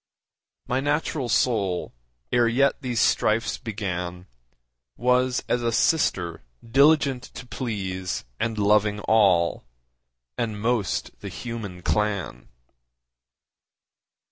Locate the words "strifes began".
2.99-4.25